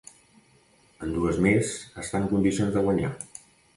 En 1.07 1.11
dues 1.17 1.37
més 1.47 1.73
està 2.05 2.23
en 2.23 2.27
condicions 2.33 2.77
de 2.79 2.85
guanyar. 2.89 3.13